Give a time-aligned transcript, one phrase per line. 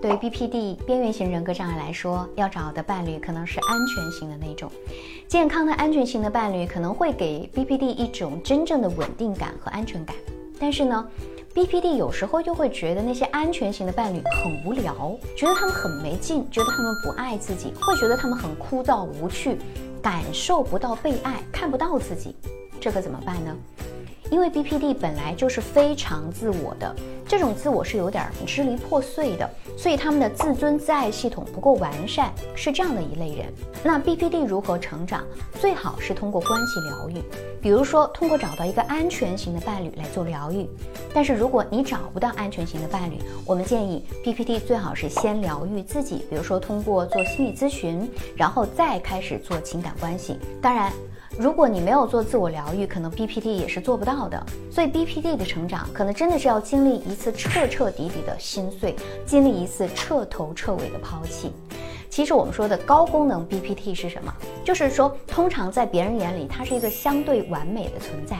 [0.00, 4.70] 对于 BPD 边缘型人格障碍来说，要找的伴侣可能是安全型的那种。
[5.28, 10.16] 健康的安全型的伴侣可能会给 BPD 一种真正的稳定感和安全感。
[10.58, 11.06] 但是呢
[11.54, 19.58] ，BPD 有时候就会觉得那些安全型的伴侣很无聊，觉得他们很没劲，觉得他们不爱自己，会觉得他们很枯燥无趣，
[20.02, 22.34] 感受不到被爱，看不到自己，
[22.80, 23.54] 这可怎么办呢？
[24.30, 26.94] 因为 BPD 本来就是非常自我的，
[27.26, 33.52] 这种自我是有点支离破碎的，所以他们的自尊自爱系统不够完善，是这样的一类人。
[33.82, 35.24] 那 BPD 如何成长？
[35.60, 37.22] 最好是通过关系疗愈，
[37.60, 40.68] 比如说通过找到一个安全型的伴侣来做疗愈。
[41.12, 50.38] 但是如果你找不到安全型的伴侣，我们建议 BPD 最好是先疗愈自己，比如说通过做心理咨询，然后再开始做情感关系。
[50.62, 50.92] 当然。
[51.40, 54.44] 如果你没有做自我疗愈，可能 BPD 也是做不到的。
[54.70, 58.94] 所以 BPD 的成长，可能真的是要经历一次彻彻底底的心碎，
[59.24, 61.50] 经历一次彻头彻尾的抛弃。
[62.10, 64.30] 其实我们说的高功能 BPT 是什么？
[64.62, 68.36] 就是说，通常在别人眼里，它是一个相对完美的存在，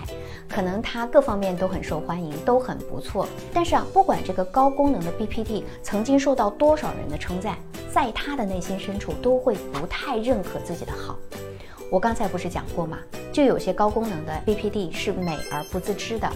[0.47, 3.27] 可能它各方面都很受欢迎，都很不错。
[3.55, 7.57] 但是啊，不管这个高功能的 BPT 曾经受到多少人的称赞，
[7.91, 11.17] 在他的内心深处，都会不太认可自己的好。
[11.91, 12.99] 我刚才不是讲过吗？
[13.33, 16.31] 就有些高功能的 BPD 是美而不自知的。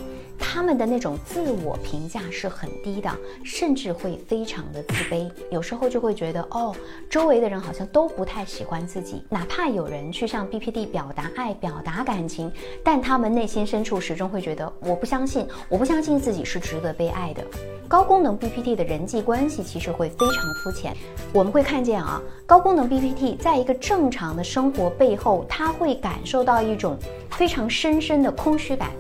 [0.55, 3.11] 他们的那种自我评价是很低的，
[3.43, 6.73] 甚至会非常的自卑，有时候就会觉得哦，
[7.11, 12.53] 周围的人好像都不太喜欢自己，哪怕有人去向 BPD 表达爱、表达感情，
[12.85, 17.43] 但他们内心深处始终会觉得我不相信，我不相信自己是值得被爱的。
[17.89, 20.97] 高功能 BPD 的人际关系其实会非常肤浅，
[21.33, 26.97] 我们会看见啊，高功能 BPD 在一个正常的生活背后，他会感受到一种
[27.33, 28.91] 非常深深的空虚感。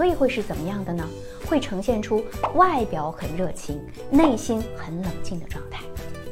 [0.00, 1.06] 所以会是怎么样的呢？
[1.46, 3.78] 会呈现出外表很热情，
[4.10, 5.82] 内心很冷静的状态，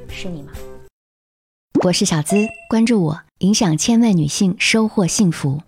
[0.09, 0.53] 是你吗？
[1.85, 5.61] 我是小资，关注我，影响千万女性，收获幸福。